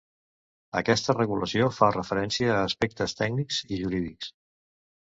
Aquesta 0.79 1.15
regulació 1.17 1.69
fa 1.77 1.91
referència 1.97 2.57
a 2.57 2.65
aspectes 2.71 3.17
tècnics 3.23 3.63
i 3.79 3.83
jurídics. 3.87 4.37